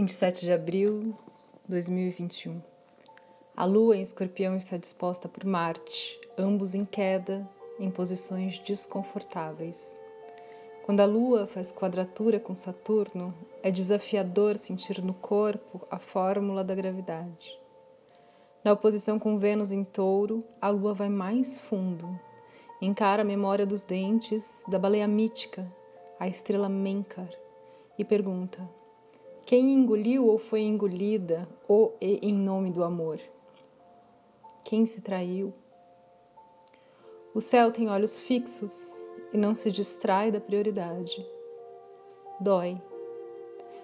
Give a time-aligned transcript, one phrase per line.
[0.00, 2.58] 27 de abril de 2021.
[3.54, 7.46] A lua em escorpião está disposta por Marte, ambos em queda,
[7.78, 10.00] em posições desconfortáveis.
[10.86, 16.74] Quando a lua faz quadratura com Saturno, é desafiador sentir no corpo a fórmula da
[16.74, 17.60] gravidade.
[18.64, 22.18] Na oposição com Vênus em touro, a lua vai mais fundo,
[22.80, 25.70] encara a memória dos dentes da baleia mítica,
[26.18, 27.28] a estrela Menkar,
[27.98, 28.79] e pergunta:
[29.50, 33.18] quem engoliu ou foi engolida, ou em nome do amor?
[34.62, 35.52] Quem se traiu?
[37.34, 41.26] O céu tem olhos fixos e não se distrai da prioridade.
[42.38, 42.80] Dói.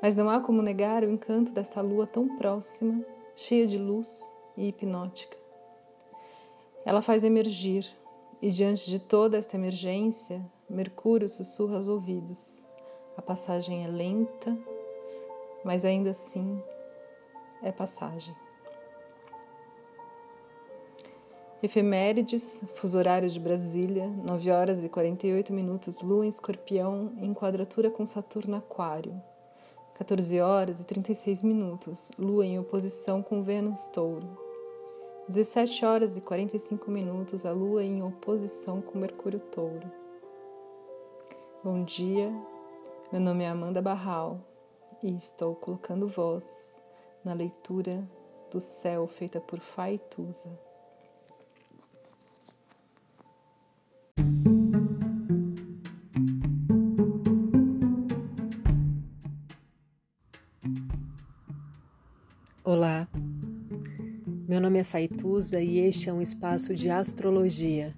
[0.00, 3.04] Mas não há como negar o encanto desta lua tão próxima,
[3.34, 5.36] cheia de luz e hipnótica.
[6.84, 7.84] Ela faz emergir,
[8.40, 10.40] e diante de toda esta emergência,
[10.70, 12.64] Mercúrio sussurra aos ouvidos.
[13.16, 14.56] A passagem é lenta
[15.64, 16.62] mas ainda assim
[17.62, 18.34] é passagem.
[21.60, 27.90] Efemérides, fuso horário de Brasília, 9 horas e 48 minutos, Lua em Escorpião, em quadratura
[27.90, 29.20] com Saturno Aquário.
[29.94, 34.28] 14 horas e 36 minutos, Lua em oposição com Vênus Touro.
[35.28, 39.90] 17 horas e 45 minutos, a Lua em oposição com Mercúrio Touro.
[41.64, 42.32] Bom dia,
[43.10, 44.38] meu nome é Amanda Barral
[45.02, 46.76] e estou colocando voz
[47.24, 48.04] na leitura
[48.50, 50.50] do céu feita por Faituza.
[62.64, 63.08] Olá,
[64.48, 67.94] meu nome é Faituza e este é um espaço de astrologia.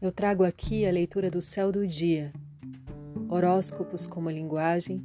[0.00, 2.32] Eu trago aqui a leitura do céu do dia,
[3.28, 5.04] horóscopos como linguagem